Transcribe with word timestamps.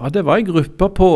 Ja, 0.00 0.08
Det 0.08 0.24
var 0.24 0.36
en 0.36 0.44
gruppe 0.46 0.88
på, 0.88 1.08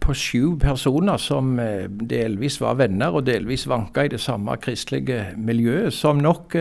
på 0.00 0.14
sju 0.14 0.56
personer 0.60 1.16
som 1.16 1.58
eh, 1.58 1.88
delvis 1.88 2.60
var 2.60 2.76
venner 2.80 3.14
og 3.14 3.26
delvis 3.26 3.66
vanka 3.68 4.04
i 4.04 4.12
det 4.12 4.20
samme 4.20 4.56
kristelige 4.60 5.32
miljøet, 5.36 5.92
som 5.92 6.20
nok 6.20 6.56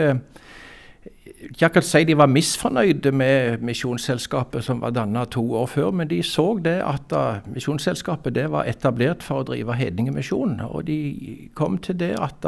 jeg 1.42 1.50
ikke 1.50 1.66
akkurat 1.66 1.86
si 1.88 2.04
de 2.06 2.16
var 2.18 2.29
misfornøyde 2.29 3.12
med 3.12 3.64
Misjonsselskapet 3.66 4.64
som 4.64 4.82
var 4.82 4.94
dannet 4.94 5.32
to 5.34 5.42
år 5.58 5.66
før, 5.66 5.90
men 5.92 6.10
de 6.10 6.20
så 6.24 6.60
det 6.62 6.78
at 6.86 7.16
uh, 7.18 7.42
Misjonsselskapet 7.49 8.36
det 8.36 8.46
var 8.54 8.70
etablert 8.70 9.24
for 9.26 9.42
å 9.42 9.47
drive 9.49 9.74
hedningemisjon. 9.74 10.60
Og 10.70 10.86
de 10.86 11.49
kom 11.58 11.79
til 11.81 11.97
det 11.97 12.13
at 12.22 12.46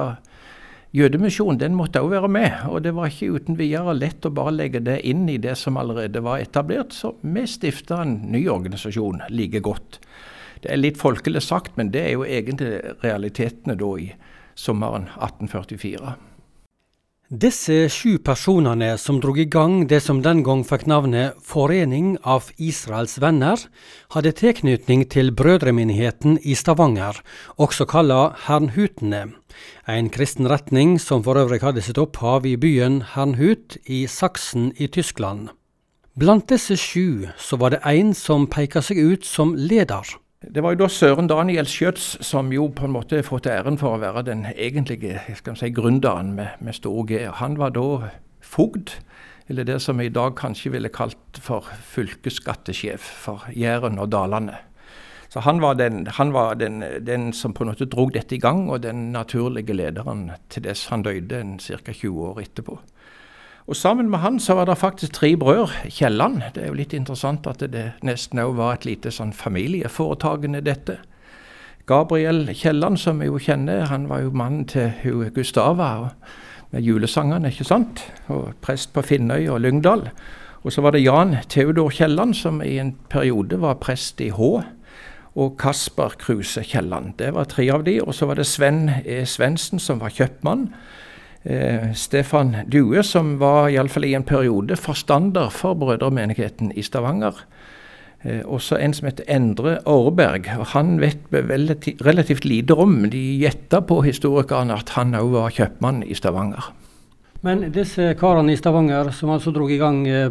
uh, 0.94 1.00
jødemisjon 1.00 1.60
den 1.62 1.76
måtte 1.78 2.02
òg 2.04 2.12
være 2.14 2.30
med. 2.32 2.52
Og 2.70 2.84
det 2.86 2.94
var 2.96 3.10
ikke 3.10 3.40
uten 3.40 3.58
videre 3.60 3.96
lett 3.98 4.26
å 4.26 4.34
bare 4.34 4.56
legge 4.56 4.84
det 4.84 5.02
inn 5.10 5.28
i 5.30 5.40
det 5.42 5.56
som 5.60 5.78
allerede 5.78 6.24
var 6.24 6.44
etablert. 6.44 6.94
Så 6.94 7.16
vi 7.22 7.48
stifta 7.50 8.04
en 8.04 8.20
ny 8.32 8.46
organisasjon 8.48 9.26
like 9.30 9.64
godt. 9.66 10.00
Det 10.64 10.72
er 10.72 10.80
litt 10.80 11.00
folkelig 11.02 11.42
sagt, 11.44 11.76
men 11.78 11.92
det 11.92 12.06
er 12.06 12.14
jo 12.16 12.24
egentlig 12.24 12.78
realitetene 13.04 13.76
da 13.76 13.90
i 14.00 14.14
sommeren 14.56 15.10
1844. 15.18 16.14
Disse 17.34 17.88
sju 17.90 18.20
personene 18.22 18.92
som 19.02 19.18
drog 19.18 19.40
i 19.42 19.48
gang 19.50 19.88
det 19.90 20.04
som 20.06 20.20
den 20.22 20.44
gang 20.46 20.60
fikk 20.70 20.84
navnet 20.86 21.40
Forening 21.42 22.12
av 22.22 22.52
Israels 22.62 23.16
venner, 23.18 23.58
hadde 24.14 24.36
tilknytning 24.38 25.08
til 25.10 25.32
brødremenigheten 25.34 26.38
i 26.46 26.54
Stavanger, 26.54 27.18
også 27.58 27.88
kalla 27.90 28.36
Hernhutene, 28.46 29.24
en 29.90 30.14
kristen 30.14 30.46
retning 30.46 31.00
som 31.02 31.26
for 31.26 31.42
øvrig 31.42 31.64
hadde 31.66 31.82
sitt 31.82 31.98
opphav 31.98 32.46
i 32.46 32.54
byen 32.54 33.02
Hernhut 33.16 33.80
i 33.90 34.06
Saksen 34.06 34.70
i 34.78 34.86
Tyskland. 34.86 35.50
Blant 36.14 36.52
disse 36.54 36.78
sju 36.78 37.32
så 37.42 37.58
var 37.58 37.74
det 37.74 37.82
én 37.82 38.14
som 38.14 38.46
peka 38.46 38.86
seg 38.86 39.02
ut 39.02 39.26
som 39.26 39.58
leder. 39.58 40.06
Det 40.44 40.60
var 40.64 40.74
jo 40.74 40.82
da 40.84 40.88
Søren 40.92 41.30
Daniel 41.32 41.68
Schjøtz 41.70 42.18
som 42.26 42.50
jo 42.52 42.66
på 42.76 42.84
en 42.88 42.92
måte 42.92 43.22
fått 43.24 43.48
æren 43.48 43.78
for 43.80 43.96
å 43.96 44.02
være 44.02 44.26
den 44.28 44.42
egentlige 44.52 45.22
skal 45.40 45.56
si, 45.56 45.70
gründeren 45.72 46.34
med, 46.36 46.58
med 46.60 46.76
stor 46.76 47.06
G. 47.08 47.22
Han 47.40 47.56
var 47.62 47.72
da 47.78 48.10
fogd, 48.44 48.92
eller 49.48 49.64
det 49.70 49.80
som 49.86 50.02
vi 50.02 50.10
i 50.10 50.14
dag 50.14 50.36
kanskje 50.36 50.74
ville 50.74 50.92
kalt 50.92 51.40
for 51.40 51.70
fylkesskattesjef 51.94 53.08
for 53.24 53.48
Jæren 53.56 54.02
og 54.04 54.12
Dalane. 54.12 54.60
Så 55.32 55.42
han 55.48 55.64
var, 55.64 55.80
den, 55.80 56.04
han 56.20 56.34
var 56.36 56.60
den, 56.60 56.84
den, 57.08 57.32
som 57.34 57.56
på 57.56 57.64
en 57.64 57.72
måte 57.72 57.88
drog 57.90 58.12
dette 58.14 58.36
i 58.36 58.42
gang, 58.44 58.68
og 58.70 58.84
den 58.84 59.14
naturlige 59.16 59.74
lederen 59.74 60.28
til 60.52 60.68
dess 60.68 60.90
han 60.92 61.08
døde 61.08 61.40
ca. 61.64 61.96
20 61.96 62.28
år 62.28 62.44
etterpå. 62.44 62.78
Og 63.68 63.76
sammen 63.76 64.10
med 64.12 64.20
han 64.20 64.40
så 64.44 64.58
var 64.58 64.66
det 64.66 64.78
faktisk 64.78 65.14
tre 65.14 65.36
brødre, 65.40 65.88
Kielland. 65.90 66.42
Det 66.56 66.64
er 66.64 66.68
jo 66.68 66.76
litt 66.76 66.94
interessant 66.94 67.48
at 67.48 67.64
det 67.64 67.94
nesten 68.04 68.42
òg 68.44 68.58
var 68.58 68.74
et 68.76 68.86
lite 68.86 69.12
sånn 69.12 69.32
familieforetakende, 69.32 70.60
dette. 70.62 70.98
Gabriel 71.88 72.50
Kielland, 72.56 73.00
som 73.00 73.20
vi 73.20 73.30
jo 73.30 73.40
kjenner, 73.40 73.86
han 73.88 74.10
var 74.10 74.26
jo 74.26 74.34
mannen 74.36 74.66
til 74.68 74.92
hun 75.04 75.32
Gustava 75.36 76.10
med 76.72 76.84
julesangene, 76.84 77.52
ikke 77.52 77.68
sant? 77.68 78.04
Og 78.28 78.52
prest 78.64 78.92
på 78.94 79.04
Finnøy 79.04 79.48
og 79.48 79.62
Lyngdal. 79.64 80.10
Og 80.64 80.72
så 80.72 80.84
var 80.84 80.96
det 80.96 81.04
Jan 81.04 81.38
Theodor 81.48 81.92
Kielland, 81.92 82.36
som 82.36 82.62
i 82.64 82.78
en 82.80 82.96
periode 83.10 83.62
var 83.62 83.80
prest 83.84 84.20
i 84.24 84.30
Hå. 84.32 84.58
Og 85.36 85.56
Kasper 85.60 86.16
Kruse 86.20 86.64
Kielland. 86.64 87.16
Det 87.20 87.32
var 87.34 87.48
tre 87.52 87.70
av 87.72 87.84
de. 87.88 87.98
Og 88.04 88.16
så 88.16 88.28
var 88.28 88.36
det 88.40 88.46
Sven 88.48 88.90
E. 89.06 89.24
Svendsen, 89.26 89.80
som 89.80 90.04
var 90.04 90.14
kjøpmann 90.14 90.68
eh, 91.44 91.92
Stefan 91.94 92.56
Due, 92.68 93.04
som 93.04 93.38
var 93.40 93.70
iallfall 93.70 94.06
i 94.08 94.16
en 94.18 94.26
periode 94.28 94.78
forstander 94.80 95.52
for 95.54 95.78
brødremenigheten 95.80 96.72
i 96.76 96.84
Stavanger. 96.84 97.44
Eh, 98.24 98.42
også 98.46 98.78
en 98.80 98.94
som 98.96 99.10
heter 99.10 99.28
Endre 99.28 99.80
og 99.86 100.20
Han 100.74 101.00
vet 101.02 101.20
relativt 102.06 102.46
lite 102.46 102.74
om. 102.74 103.10
De 103.10 103.40
gjetta 103.40 103.82
på 103.82 104.02
historikerne 104.02 104.74
at 104.74 104.90
han 104.96 105.16
òg 105.16 105.32
var 105.32 105.52
kjøpmann 105.52 106.04
i 106.04 106.14
Stavanger. 106.14 106.72
Men 107.42 107.72
disse 107.72 108.14
karene 108.16 108.54
i 108.54 108.56
Stavanger, 108.56 109.12
som 109.12 109.30
altså 109.30 109.52
dro 109.52 109.68
i 109.70 109.78
gang 109.78 110.08
eh, 110.08 110.30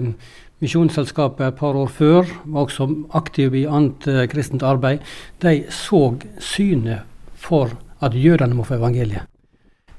Misjonsselskapet 0.62 1.47
et 1.47 1.59
par 1.59 1.75
år 1.76 1.88
før, 1.91 2.25
var 2.44 2.62
også 2.62 2.86
aktive 3.12 3.59
i 3.59 3.66
annet 3.66 4.06
eh, 4.06 4.26
kristent 4.31 4.62
arbeid, 4.62 5.03
de 5.42 5.65
så 5.69 6.15
synet 6.38 7.03
for 7.34 7.75
at 8.00 8.15
jødene 8.15 8.54
må 8.54 8.65
få 8.65 8.78
evangeliet 8.78 9.31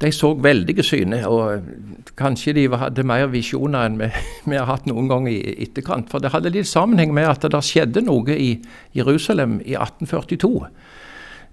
de 0.04 0.12
så 0.14 0.34
veldige 0.38 0.84
syner, 0.86 1.26
og 1.28 1.64
kanskje 2.20 2.54
de 2.58 2.68
hadde 2.78 3.06
mer 3.08 3.30
visjoner 3.32 3.88
enn 3.88 4.00
vi, 4.02 4.10
vi, 4.50 4.58
har 4.58 4.70
hatt 4.70 4.88
noen 4.90 5.10
gang 5.12 5.30
i 5.32 5.40
etterkant. 5.66 6.12
For 6.12 6.24
det 6.24 6.34
hadde 6.36 6.54
litt 6.54 6.70
sammenheng 6.70 7.16
med 7.16 7.30
at 7.30 7.48
det 7.48 7.64
skjedde 7.66 8.06
noe 8.06 8.36
i 8.36 8.58
Jerusalem 8.98 9.60
i 9.64 9.78
1842. 9.80 10.54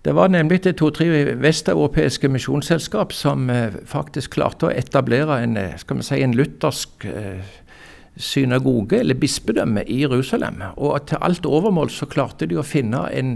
Det 0.05 0.15
var 0.17 0.31
nemlig 0.33 0.63
det 0.65 0.79
to-tre 0.81 1.07
vesteuropeiske 1.37 2.29
misjonsselskap 2.33 3.13
som 3.13 3.51
eh, 3.53 3.75
faktisk 3.85 4.33
klarte 4.39 4.71
å 4.71 4.73
etablere 4.73 5.43
en, 5.45 5.59
eh, 5.61 5.75
skal 5.77 5.99
vi 5.99 6.07
si, 6.07 6.21
en 6.25 6.37
luthersk 6.39 7.05
eh, 7.05 7.51
synagoge, 8.17 9.01
eller 9.01 9.19
bispedømme, 9.21 9.85
i 9.85 10.01
Jerusalem. 10.01 10.63
Og 10.77 11.07
til 11.07 11.21
alt 11.21 11.47
overmål 11.47 11.93
så 11.93 12.09
klarte 12.09 12.49
de 12.49 12.57
å 12.57 12.65
finne 12.65 13.05
en 13.13 13.35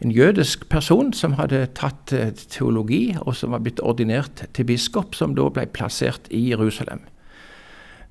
en 0.00 0.12
jødisk 0.12 0.68
person 0.72 1.12
som 1.12 1.36
hadde 1.36 1.66
tatt 1.76 2.12
eh, 2.16 2.32
teologi, 2.32 3.16
og 3.20 3.36
som 3.36 3.52
var 3.52 3.60
blitt 3.64 3.82
ordinert 3.84 4.46
til 4.56 4.68
biskop, 4.68 5.14
som 5.14 5.34
da 5.36 5.48
ble 5.52 5.66
plassert 5.68 6.30
i 6.30 6.46
Jerusalem. 6.50 7.04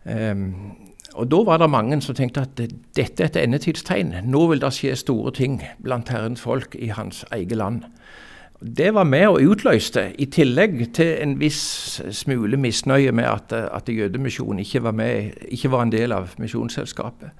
Um, 0.05 0.77
og 1.17 1.31
Da 1.31 1.43
var 1.43 1.57
det 1.57 1.69
mange 1.69 2.01
som 2.01 2.15
tenkte 2.15 2.45
at 2.45 2.59
dette 2.95 3.23
er 3.23 3.27
et 3.27 3.39
endetidstegn. 3.41 4.13
Nå 4.29 4.45
vil 4.51 4.61
det 4.61 4.69
skje 4.73 4.95
store 4.95 5.33
ting 5.35 5.57
blant 5.83 6.09
Herrens 6.13 6.41
folk 6.41 6.75
i 6.75 6.91
hans 6.93 7.25
eget 7.33 7.57
land. 7.57 7.81
Det 8.61 8.93
var 8.93 9.03
med 9.03 9.27
og 9.27 9.41
utløste, 9.41 10.11
i 10.19 10.25
tillegg 10.25 10.93
til 10.93 11.15
en 11.23 11.37
viss 11.39 12.01
smule 12.11 12.57
misnøye 12.57 13.11
med 13.11 13.25
at, 13.25 13.53
at 13.53 13.89
Jødemisjonen 13.89 14.59
ikke 14.59 14.83
ikke 15.51 15.71
var 15.71 15.81
en 15.81 15.91
del 15.91 16.11
av 16.11 16.35
misjonsselskapet. 16.37 17.31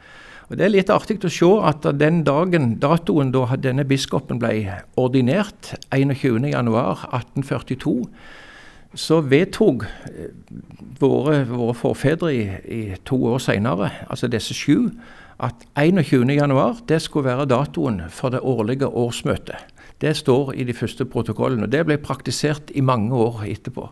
Og 0.50 0.58
Det 0.58 0.66
er 0.66 0.72
litt 0.74 0.90
artig 0.90 1.20
å 1.22 1.30
se 1.30 1.46
at 1.70 1.86
den 2.00 2.24
dagen, 2.26 2.80
datoen 2.82 3.30
da 3.34 3.46
denne 3.54 3.86
biskopen 3.86 4.40
ble 4.42 4.82
ordinert, 4.98 5.78
21.1.1842, 5.94 8.10
så 8.98 9.22
vedtok 9.22 9.86
eh, 10.10 10.34
våre, 10.98 11.46
våre 11.46 11.78
forfedre 11.78 12.34
i, 12.34 12.50
i, 12.66 12.98
to 13.06 13.22
år 13.30 13.38
senere, 13.44 13.92
altså 14.10 14.26
disse 14.32 14.54
sju, 14.58 14.90
at 15.40 15.56
21.1 15.78 16.82
det 16.90 17.00
skulle 17.04 17.30
være 17.30 17.46
datoen 17.54 18.02
for 18.10 18.30
det 18.34 18.42
årlige 18.42 18.88
årsmøtet. 18.90 19.56
Det 20.02 20.16
står 20.16 20.54
i 20.56 20.64
de 20.64 20.74
første 20.74 21.06
protokollene. 21.06 21.68
og 21.68 21.72
Det 21.72 21.86
ble 21.86 21.98
praktisert 22.00 22.72
i 22.72 22.82
mange 22.82 23.16
år 23.16 23.44
etterpå. 23.46 23.90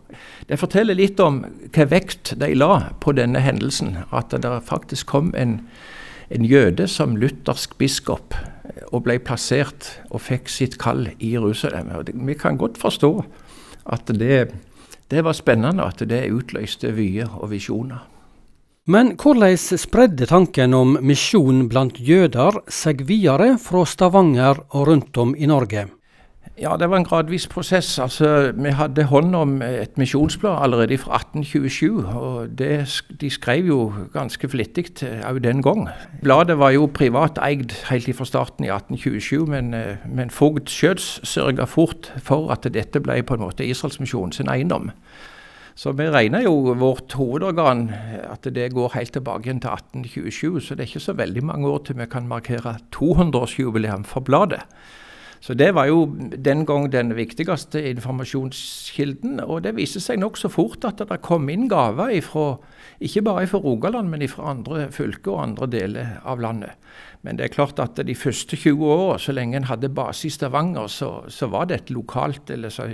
Det 0.48 0.60
forteller 0.60 0.96
litt 0.96 1.20
om 1.20 1.42
hva 1.76 1.86
vekt 1.92 2.34
de 2.40 2.54
la 2.56 2.90
på 3.04 3.12
denne 3.16 3.40
hendelsen. 3.44 3.98
At 4.16 4.32
det 4.32 4.54
faktisk 4.68 5.12
kom 5.12 5.34
en 5.36 5.60
en 6.30 6.46
jøde 6.46 6.88
som 6.92 7.16
luthersk 7.20 7.78
biskop 7.80 8.36
eh, 8.36 8.84
og 8.92 9.06
ble 9.08 9.18
plassert 9.24 9.94
og 10.12 10.24
fikk 10.26 10.52
sitt 10.52 10.78
kall 10.82 11.08
i 11.18 11.34
Jerusalem. 11.36 11.94
Og 11.96 12.12
vi 12.12 12.38
kan 12.40 12.60
godt 12.60 12.80
forstå 12.82 13.12
at 13.94 14.12
det, 14.20 14.52
det 15.12 15.24
var 15.24 15.38
spennende, 15.38 15.88
at 15.88 16.04
det 16.04 16.28
utløste 16.34 16.92
vyer 16.98 17.32
og 17.40 17.52
visjoner. 17.56 18.04
Men 18.88 19.18
hvordan 19.20 19.58
spredde 19.60 20.30
tanken 20.30 20.72
om 20.76 20.96
misjon 21.04 21.66
blant 21.68 22.00
jøder 22.00 22.62
seg 22.72 23.04
videre 23.10 23.58
fra 23.60 23.84
Stavanger 23.84 24.62
og 24.70 24.88
rundt 24.88 25.20
om 25.20 25.36
i 25.36 25.50
Norge? 25.50 25.90
Ja, 26.58 26.78
det 26.78 26.90
var 26.90 26.98
en 26.98 27.06
gradvis 27.06 27.48
prosess. 27.48 28.00
Altså, 28.00 28.52
Vi 28.52 28.70
hadde 28.70 29.04
hånd 29.04 29.36
om 29.36 29.62
et 29.62 29.98
misjonsblad 29.98 30.64
allerede 30.64 30.98
fra 30.98 31.16
1827. 31.16 32.08
og 32.08 32.50
det, 32.58 33.02
De 33.22 33.30
skrev 33.30 33.66
jo 33.66 33.94
ganske 34.14 34.50
flittig 34.50 34.86
òg 35.04 35.40
den 35.44 35.62
gang. 35.62 35.90
Bladet 36.24 36.58
var 36.58 36.70
jo 36.70 36.90
privateid 36.94 37.76
helt 37.92 38.16
fra 38.16 38.26
starten 38.26 38.66
i 38.66 38.70
1827, 38.70 39.46
men, 39.46 39.74
eh, 39.74 39.98
men 40.10 40.30
fogd 40.30 40.70
Schjøds 40.70 41.20
sørga 41.24 41.66
fort 41.66 42.14
for 42.18 42.52
at 42.52 42.74
dette 42.74 43.00
ble 43.00 43.24
på 43.24 43.34
en 43.34 43.42
måte 43.42 43.66
Israelsmisjonen 43.66 44.32
sin 44.32 44.50
eiendom. 44.50 44.92
Så 45.76 45.92
vi 45.92 46.10
regner 46.10 46.42
jo 46.42 46.74
vårt 46.74 47.14
hovedorgan 47.14 47.94
at 48.32 48.44
det 48.56 48.74
går 48.74 48.96
helt 48.96 49.14
tilbake 49.14 49.46
igjen 49.46 49.62
til 49.62 49.70
1827, 49.70 50.62
så 50.62 50.76
det 50.76 50.80
er 50.80 50.88
ikke 50.88 51.00
så 51.00 51.14
veldig 51.14 51.44
mange 51.44 51.68
år 51.68 51.78
til 51.86 51.98
vi 51.98 52.06
kan 52.06 52.28
markere 52.28 52.80
200-årsjubileum 52.96 54.04
for 54.04 54.20
bladet. 54.20 54.66
Så 55.40 55.54
det 55.54 55.70
var 55.78 55.88
jo 55.90 56.06
den 56.18 56.66
gang 56.66 56.88
den 56.92 57.14
viktigste 57.18 57.82
informasjonskilden. 57.92 59.40
Og 59.46 59.64
det 59.66 59.76
viste 59.78 60.02
seg 60.04 60.22
nokså 60.22 60.50
fort 60.52 60.86
at 60.88 61.04
det 61.04 61.20
kom 61.26 61.50
inn 61.54 61.68
gaver 61.72 62.16
ifra, 62.18 62.56
ikke 63.04 63.24
bare 63.28 63.48
fra 63.50 63.62
Rogaland, 63.62 64.10
men 64.10 64.26
fra 64.30 64.52
andre 64.54 64.88
fylker 64.94 65.36
og 65.36 65.44
andre 65.44 65.70
deler 65.72 66.16
av 66.26 66.42
landet. 66.42 66.74
Men 67.22 67.38
det 67.38 67.48
er 67.48 67.54
klart 67.54 67.80
at 67.84 68.00
de 68.02 68.16
første 68.16 68.58
20 68.58 68.86
åra, 68.86 69.18
så 69.22 69.36
lenge 69.36 69.58
en 69.60 69.70
hadde 69.70 69.94
base 69.94 70.28
i 70.28 70.34
Stavanger, 70.34 70.88
så, 70.88 71.12
så 71.28 71.50
var 71.52 71.70
det 71.70 71.82
et 71.82 71.94
lokalt, 71.94 72.50
eller 72.54 72.74
så, 72.74 72.90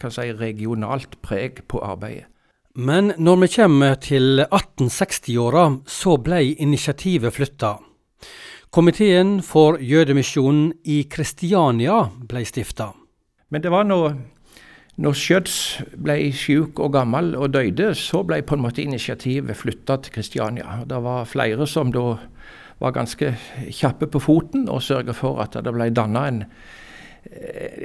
kan 0.00 0.12
si 0.12 0.28
regionalt 0.36 1.16
preg 1.24 1.62
på 1.68 1.80
arbeidet. 1.84 2.26
Men 2.78 3.10
når 3.18 3.40
vi 3.42 3.46
kommer 3.56 3.96
til 3.98 4.44
1860-åra, 4.44 5.64
så 5.90 6.14
ble 6.22 6.44
initiativet 6.62 7.34
flytta. 7.34 7.72
Komiteen 8.70 9.40
for 9.42 9.80
jødemisjonen 9.82 10.68
i 10.86 11.00
Kristiania 11.10 12.04
ble 12.30 12.44
stifta. 12.46 12.92
Men 13.50 13.64
det 13.64 13.72
var 13.74 13.82
når, 13.88 14.12
når 15.02 15.16
Schjødz 15.18 15.54
ble 15.98 16.14
syk 16.38 16.78
og 16.78 16.92
gammel 16.94 17.32
og 17.34 17.50
døde, 17.56 17.88
så 17.98 18.20
ble 18.22 18.38
på 18.46 18.54
en 18.54 18.62
måte 18.62 18.84
initiativet 18.84 19.58
flytta 19.58 19.96
til 20.04 20.14
Kristiania. 20.14 20.84
Det 20.86 21.00
var 21.02 21.26
flere 21.26 21.66
som 21.66 21.90
da 21.90 22.04
var 22.78 22.94
ganske 22.94 23.32
kjappe 23.74 24.06
på 24.06 24.22
foten 24.22 24.70
og 24.70 24.84
sørga 24.86 25.18
for 25.18 25.42
at 25.42 25.58
det 25.58 25.74
ble 25.74 25.90
danna 25.90 26.22
en 26.30 26.40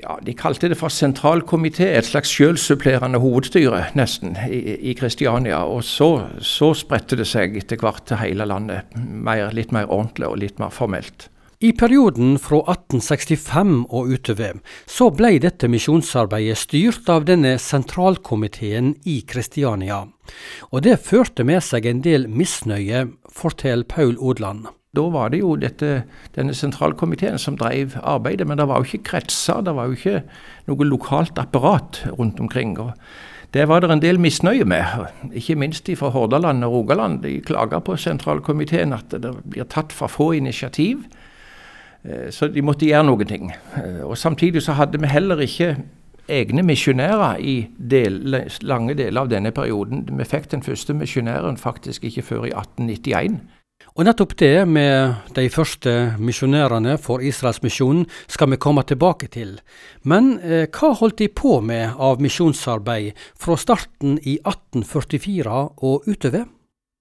ja, 0.02 0.18
De 0.22 0.34
kalte 0.34 0.70
det 0.72 0.78
for 0.80 0.94
sentralkomité, 0.94 1.88
et 1.92 2.08
slags 2.08 2.32
sjølsupplerende 2.32 3.20
hovedstyre, 3.22 3.86
nesten, 3.98 4.36
i 4.50 4.96
Kristiania. 4.98 5.64
Og 5.66 5.84
så, 5.84 6.10
så, 6.40 6.74
spredte 6.78 7.20
det 7.20 7.28
seg 7.30 7.58
etter 7.60 7.80
hvert 7.82 8.06
til 8.08 8.22
hele 8.22 8.48
landet, 8.48 8.92
mer, 8.96 9.52
litt 9.56 9.76
mer 9.76 9.90
ordentlig 9.90 10.30
og 10.30 10.40
litt 10.42 10.62
mer 10.62 10.74
formelt. 10.74 11.30
I 11.64 11.72
perioden 11.72 12.36
fra 12.38 12.60
1865 12.68 13.86
og 13.88 14.10
utover 14.12 14.58
så 14.92 15.08
ble 15.16 15.38
dette 15.42 15.70
misjonsarbeidet 15.72 16.60
styrt 16.60 17.08
av 17.10 17.24
denne 17.30 17.56
sentralkomiteen 17.64 18.92
i 19.08 19.22
Kristiania. 19.26 20.04
Og 20.76 20.84
det 20.84 21.00
førte 21.08 21.48
med 21.48 21.64
seg 21.64 21.88
en 21.88 22.04
del 22.04 22.28
misnøye, 22.28 23.08
forteller 23.32 23.88
Paul 23.88 24.20
Odland. 24.20 24.68
Da 24.96 25.06
var 25.12 25.32
det 25.34 25.42
jo 25.42 25.56
dette, 25.60 26.04
denne 26.36 26.56
sentralkomiteen 26.56 27.40
som 27.42 27.58
drev 27.60 27.98
arbeidet, 28.02 28.48
men 28.48 28.60
det 28.60 28.68
var 28.70 28.82
jo 28.82 28.90
ikke 28.90 29.12
kretser, 29.12 29.64
det 29.66 29.76
var 29.76 29.90
jo 29.90 29.98
ikke 29.98 30.22
noe 30.70 30.88
lokalt 30.88 31.40
apparat 31.42 32.04
rundt 32.20 32.40
omkring. 32.40 32.78
og 32.80 32.94
Det 33.54 33.68
var 33.68 33.82
det 33.82 33.92
en 33.92 34.02
del 34.04 34.20
misnøye 34.20 34.66
med, 34.66 34.86
ikke 35.34 35.56
minst 35.56 35.90
fra 35.98 36.10
Hordaland 36.10 36.64
og 36.64 36.72
Rogaland. 36.72 37.22
De 37.24 37.42
klager 37.42 37.80
på 37.80 37.98
sentralkomiteen 37.98 38.94
at 38.94 39.12
det 39.12 39.36
blir 39.44 39.68
tatt 39.70 39.94
for 39.94 40.08
få 40.08 40.32
initiativ, 40.36 41.06
eh, 42.04 42.32
så 42.32 42.48
de 42.48 42.62
måtte 42.62 42.86
gjøre 42.86 43.06
noen 43.06 43.28
ting. 43.28 43.54
Eh, 43.76 44.02
og 44.04 44.18
Samtidig 44.18 44.62
så 44.62 44.74
hadde 44.74 45.00
vi 45.00 45.08
heller 45.08 45.40
ikke 45.40 45.76
egne 46.28 46.64
misjonærer 46.64 47.38
i 47.40 47.68
del, 47.78 48.36
lange 48.62 48.96
deler 48.98 49.22
av 49.22 49.30
denne 49.30 49.52
perioden. 49.52 50.08
Vi 50.10 50.26
fikk 50.26 50.50
den 50.52 50.64
første 50.66 50.94
misjonæren 50.94 51.58
faktisk 51.58 52.04
ikke 52.04 52.22
før 52.22 52.46
i 52.46 52.54
1891. 52.56 53.40
Og 53.96 54.04
nettopp 54.04 54.34
det 54.40 54.68
med 54.68 55.32
de 55.38 55.46
første 55.48 55.92
misjonærene 56.20 56.98
for 57.00 57.24
Israelsmisjonen 57.24 58.04
skal 58.28 58.52
vi 58.52 58.60
komme 58.60 58.84
tilbake 58.84 59.30
til. 59.32 59.54
Men 60.04 60.34
eh, 60.44 60.68
hva 60.68 60.92
holdt 61.00 61.22
de 61.22 61.30
på 61.32 61.62
med 61.64 61.96
av 61.96 62.20
misjonsarbeid 62.24 63.16
fra 63.40 63.56
starten 63.56 64.18
i 64.24 64.36
1844 64.44 65.62
og 65.88 66.12
utover? 66.12 66.44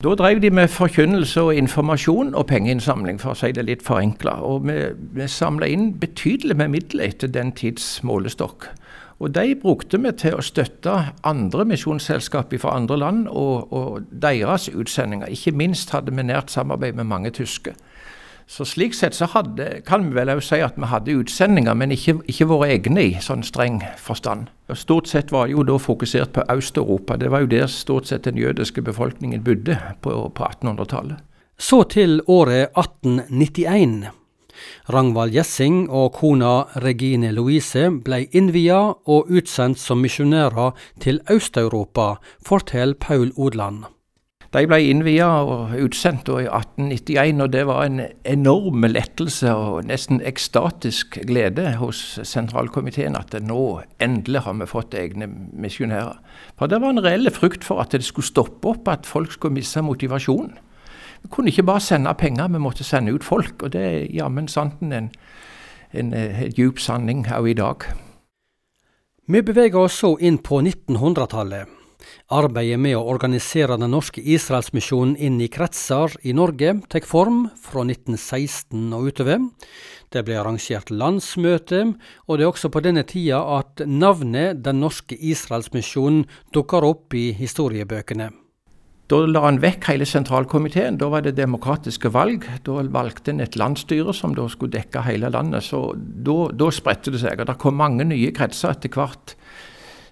Da 0.05 0.13
drev 0.21 0.39
de 0.43 0.51
med 0.53 0.69
forkynnelse 0.69 1.43
og 1.43 1.57
informasjon 1.57 2.35
og 2.37 2.47
pengeinnsamling, 2.51 3.19
for 3.23 3.33
å 3.33 3.39
si 3.39 3.51
det 3.57 3.65
litt 3.65 3.83
forenkla. 3.83 4.37
Og 4.45 4.67
vi, 4.69 4.77
vi 5.17 5.29
samla 5.31 5.71
inn 5.71 5.95
betydelig 5.99 6.59
med 6.61 6.75
midler 6.75 7.09
etter 7.09 7.31
den 7.33 7.55
tids 7.57 8.03
målestokk. 8.05 8.69
Og 9.19 9.35
de 9.35 9.55
brukte 9.63 9.99
vi 10.03 10.11
til 10.19 10.35
å 10.35 10.43
støtte 10.43 10.95
andre 11.25 11.65
misjonsselskap 11.71 12.55
fra 12.61 12.75
andre 12.77 12.99
land 12.99 13.29
og, 13.29 13.73
og, 13.73 14.09
deres 14.11 14.69
utsendinger. 14.69 15.31
Ikke 15.31 15.55
minst 15.55 15.95
hadde 15.95 16.15
vi 16.15 16.27
nært 16.27 16.51
samarbeid 16.51 16.99
med 16.99 17.11
mange 17.11 17.31
tyske. 17.31 17.77
Så 18.47 18.67
Slik 18.69 18.93
sett 18.93 19.15
så 19.17 19.25
hadde, 19.33 19.81
kan 19.87 20.05
vi 20.05 20.19
vel 20.19 20.29
også 20.29 20.57
si 20.57 20.61
at 20.61 20.75
vi 20.77 20.89
hadde 20.91 21.15
utsendinger, 21.17 21.75
men 21.75 21.95
ikke, 21.95 22.19
ikke 22.29 22.49
våre 22.51 22.69
egne 22.75 23.07
i 23.07 23.15
sånn 23.25 23.45
streng 23.47 23.79
forstand. 23.97 24.51
Og 24.69 24.77
Stort 24.77 25.09
sett 25.09 25.33
var 25.33 25.49
jo 25.49 25.65
da 25.65 25.79
fokusert 25.81 26.35
på 26.35 26.45
Øst-Europa. 26.53 27.17
Det 27.17 27.31
var 27.33 27.47
jo 27.47 27.53
der 27.55 27.71
stort 27.73 28.11
sett 28.11 28.29
den 28.29 28.37
jødiske 28.37 28.83
befolkningen 28.85 29.45
bodde 29.45 29.79
på, 30.05 30.13
på 30.29 30.51
1800-tallet. 30.51 31.25
Så 31.57 31.85
til 31.89 32.21
året 32.27 32.75
1891. 32.77 34.11
Ragnvald 34.93 35.35
Gjessing 35.35 35.89
og 35.89 36.13
kona 36.21 36.55
Regine 36.85 37.33
Louise 37.33 37.89
ble 38.05 38.25
innvia 38.33 38.81
og 39.05 39.33
utsendt 39.33 39.81
som 39.81 40.05
misjonærer 40.05 40.73
til 41.01 41.21
Øst-Europa, 41.31 42.15
forteller 42.45 42.99
Paul 43.01 43.33
Odland. 43.37 43.85
De 44.55 44.69
ble 44.71 44.77
innvia 44.87 45.27
og 45.43 45.73
utsendt 45.83 46.29
i 46.31 46.45
1891, 46.47 47.41
og 47.43 47.49
det 47.51 47.65
var 47.67 47.89
en 47.89 48.05
enorm 48.23 48.85
lettelse 48.87 49.51
og 49.51 49.89
nesten 49.89 50.21
ekstatisk 50.23 51.19
glede 51.27 51.73
hos 51.81 52.21
sentralkomiteen 52.23 53.19
at 53.19 53.35
nå 53.43 53.65
endelig 53.99 54.45
har 54.45 54.55
vi 54.61 54.69
fått 54.71 54.95
egne 54.95 55.27
misjonærer. 55.27 56.21
For 56.55 56.71
det 56.71 56.79
var 56.85 56.95
en 56.95 57.03
reell 57.03 57.33
frykt 57.35 57.67
for 57.67 57.83
at 57.83 57.97
det 57.99 58.07
skulle 58.07 58.31
stoppe 58.31 58.77
opp, 58.77 58.87
at 58.87 59.11
folk 59.11 59.35
skulle 59.35 59.59
miste 59.59 59.83
motivasjonen. 59.83 60.55
Vi 61.25 61.31
kunne 61.33 61.49
ikke 61.49 61.65
bare 61.65 61.81
sende 61.81 62.13
penger, 62.21 62.51
vi 62.53 62.61
måtte 62.61 62.85
sende 62.85 63.15
ut 63.17 63.25
folk. 63.25 63.63
Og 63.63 63.73
det 63.73 63.85
er 63.85 64.11
jammen 64.13 64.49
santen 64.49 64.93
en, 64.93 65.09
en, 65.93 66.13
en 66.13 66.53
djup 66.53 66.79
sanning 66.79 67.25
òg 67.33 67.49
i 67.49 67.57
dag. 67.57 67.87
Vi 69.25 69.41
beveger 69.41 69.81
oss 69.81 70.03
så 70.03 70.11
inn 70.21 70.37
på 70.45 70.61
1900-tallet. 70.61 71.81
Arbeidet 72.37 72.77
med 72.77 72.99
å 72.99 73.07
organisere 73.09 73.79
den 73.81 73.95
norske 73.95 74.21
Israelsmisjonen 74.21 75.17
inn 75.17 75.41
i 75.41 75.49
kretser 75.49 76.13
i 76.29 76.35
Norge 76.37 76.75
tar 76.93 77.09
form 77.09 77.47
fra 77.57 77.87
1916 77.89 78.93
og 78.93 79.09
utover. 79.09 79.49
Det 80.13 80.27
ble 80.29 80.37
arrangert 80.37 80.93
landsmøte, 80.93 81.87
og 82.29 82.37
det 82.37 82.45
er 82.45 82.53
også 82.53 82.69
på 82.69 82.85
denne 82.85 83.09
tida 83.09 83.41
at 83.57 83.81
navnet 83.89 84.61
Den 84.61 84.85
norske 84.85 85.17
Israelsmisjonen 85.17 86.27
dukker 86.53 86.85
opp 86.85 87.17
i 87.17 87.31
historiebøkene. 87.33 88.29
Da 89.15 89.21
la 89.31 89.45
han 89.45 89.61
vekk 89.63 89.87
hele 89.93 90.07
sentralkomiteen. 90.09 90.97
Da 90.99 91.07
var 91.13 91.23
det 91.23 91.37
demokratiske 91.39 92.11
valg. 92.11 92.49
Da 92.67 92.81
valgte 92.91 93.31
en 93.31 93.45
et 93.45 93.55
landsstyre 93.55 94.11
som 94.17 94.33
da 94.35 94.49
skulle 94.51 94.75
dekke 94.75 95.05
hele 95.07 95.29
landet. 95.31 95.63
Så 95.69 95.93
da, 95.95 96.35
da 96.51 96.71
spredte 96.75 97.13
det 97.15 97.21
seg. 97.23 97.39
Og 97.39 97.47
det 97.47 97.55
kom 97.63 97.79
mange 97.79 98.03
nye 98.09 98.33
kretser 98.35 98.73
etter 98.75 98.91
hvert 98.91 99.37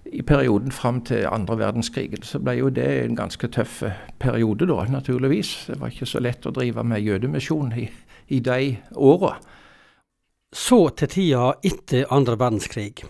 i 0.07 0.23
perioden 0.23 0.71
fram 0.71 1.01
til 1.03 1.27
andre 1.27 1.57
verdenskrig. 1.59 2.15
Så 2.23 2.39
ble 2.39 2.55
jo 2.61 2.69
det 2.71 2.87
en 3.01 3.19
ganske 3.19 3.49
tøff 3.51 3.81
periode 4.23 4.69
da, 4.71 4.79
naturligvis. 4.95 5.51
Det 5.73 5.81
var 5.81 5.91
ikke 5.91 6.07
så 6.07 6.23
lett 6.23 6.47
å 6.47 6.55
drive 6.55 6.87
med 6.87 7.03
jødemisjon 7.03 7.75
i, 7.83 7.89
i 8.31 8.39
de 8.39 8.77
åra. 8.95 9.35
Så 10.53 10.85
til 10.95 11.11
tida 11.11 11.51
etter 11.59 12.07
andre 12.13 12.39
verdenskrig. 12.39 13.03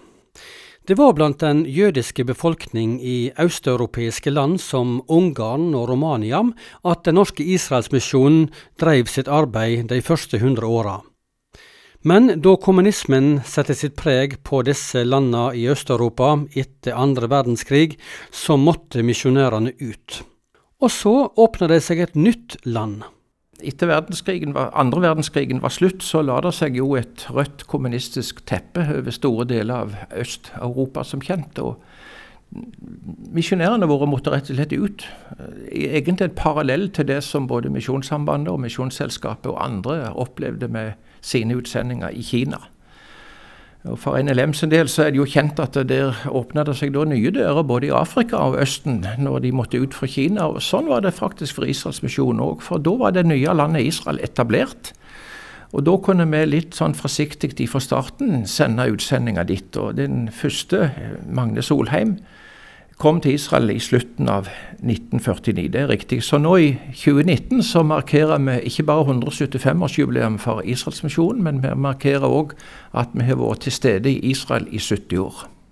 Det 0.84 0.98
var 1.00 1.14
blant 1.16 1.40
den 1.40 1.62
jødiske 1.64 2.26
befolkning 2.28 2.98
i 3.00 3.32
østeuropeiske 3.40 4.34
land 4.34 4.58
som 4.60 4.98
Ungarn 5.08 5.70
og 5.80 5.88
Romania 5.94 6.42
at 6.84 7.06
Den 7.08 7.16
norske 7.16 7.44
Israelsmisjonen 7.44 8.50
drev 8.80 9.08
sitt 9.08 9.32
arbeid 9.32 9.88
de 9.88 10.02
første 10.04 10.42
hundre 10.44 10.68
åra. 10.68 10.98
Men 12.04 12.42
da 12.44 12.58
kommunismen 12.60 13.38
satte 13.48 13.78
sitt 13.80 13.96
preg 13.96 14.42
på 14.44 14.60
disse 14.68 15.06
landene 15.08 15.56
i 15.56 15.70
Øst-Europa 15.72 16.36
etter 16.52 17.00
andre 17.00 17.32
verdenskrig, 17.32 17.96
så 18.28 18.60
måtte 18.60 19.08
misjonærene 19.08 19.72
ut. 19.80 20.20
Og 20.84 20.92
så 20.92 21.16
åpna 21.40 21.72
det 21.72 21.80
seg 21.88 22.04
et 22.04 22.20
nytt 22.20 22.60
land 22.68 23.06
etter 23.64 23.90
verdenskrigen 23.90 24.54
var, 24.56 24.72
andre 24.78 25.02
verdenskrigen 25.02 25.62
var 25.64 25.74
slutt, 25.74 26.04
så 26.04 26.22
la 26.26 26.40
det 26.44 26.54
seg 26.58 26.78
jo 26.80 26.94
et 27.00 27.26
rødt 27.34 27.66
kommunistisk 27.72 28.44
teppe 28.50 28.86
over 28.98 29.16
store 29.16 29.48
deler 29.50 29.86
av 29.86 29.96
Øst-Europa, 30.20 31.04
som 31.08 31.24
kjent. 31.24 31.60
og 31.60 31.82
Misjonærene 33.34 33.88
våre 33.90 34.06
måtte 34.10 34.34
rett 34.34 34.52
og 34.52 34.60
slett 34.60 34.76
ut. 34.76 35.08
Egentlig 35.72 36.30
en 36.30 36.38
parallell 36.38 36.90
til 36.94 37.08
det 37.10 37.22
som 37.26 37.48
både 37.50 37.72
Misjonssambandet 37.74 38.52
og 38.54 38.62
Misjonsselskapet 38.62 39.50
og 39.52 39.58
andre 39.64 40.14
opplevde 40.14 40.70
med 40.70 40.94
sine 41.22 41.58
utsendinger 41.58 42.14
i 42.14 42.22
Kina. 42.22 42.62
Og 43.84 43.98
For 44.00 44.16
NLM 44.16 44.54
sin 44.56 44.72
del 44.72 44.88
så 44.88 45.04
er 45.04 45.12
det 45.12 45.20
jo 45.20 45.28
kjent 45.28 45.60
at 45.60 45.76
der 45.90 46.16
åpna 46.32 46.64
det 46.64 46.78
seg 46.80 46.94
da 46.96 47.04
nye 47.08 47.34
dører 47.36 47.66
både 47.68 47.90
i 47.90 47.96
Afrika 47.96 48.40
og 48.40 48.56
Østen 48.64 49.02
når 49.20 49.42
de 49.44 49.52
måtte 49.52 49.82
ut 49.82 49.96
fra 49.98 50.08
Kina. 50.08 50.48
og 50.48 50.64
Sånn 50.64 50.88
var 50.88 51.04
det 51.04 51.12
faktisk 51.18 51.60
for 51.60 51.68
Israels 51.68 52.00
misjon 52.04 52.40
òg, 52.40 52.64
for 52.64 52.80
da 52.80 52.96
var 53.02 53.12
det 53.12 53.26
nye 53.28 53.52
landet 53.52 53.90
Israel 53.92 54.22
etablert. 54.24 54.94
Og 55.74 55.84
da 55.84 55.98
kunne 56.06 56.30
vi 56.32 56.46
litt 56.48 56.78
sånn 56.78 56.96
forsiktig 56.96 57.68
fra 57.68 57.82
starten 57.84 58.46
sende 58.48 58.86
utsendinger 58.94 59.50
dit. 59.50 59.76
Og 59.76 59.98
den 59.98 60.30
første, 60.32 60.92
Magne 61.28 61.66
Solheim, 61.66 62.20
kom 63.04 63.20
til 63.20 63.36
Israel 63.36 63.72
i 63.74 63.82
slutten 63.84 64.30
av 64.32 64.48
1949. 64.80 65.68
Det 65.74 65.82
er 65.82 65.90
riktig. 65.92 66.22
Så 66.24 66.40
nå 66.40 66.56
i 66.56 66.70
2019 66.96 67.64
så 67.68 67.84
markerer 67.84 68.40
vi 68.40 68.60
ikke 68.70 68.86
bare 68.88 69.18
175-årsjubileum 69.18 70.40
for 70.40 70.64
Israelsmisjonen, 70.64 71.44
men 71.44 71.64
vi 71.64 71.74
markerer 71.76 72.24
òg 72.24 72.56
at 72.96 73.12
vi 73.14 73.28
har 73.28 73.42
vært 73.42 73.66
til 73.68 73.76
stede 73.76 74.12
i 74.12 74.32
Israel 74.32 74.70
i 74.72 74.80
70 74.80 75.20
år. 75.20 75.53